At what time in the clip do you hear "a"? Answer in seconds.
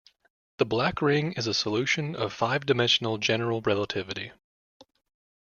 1.45-1.53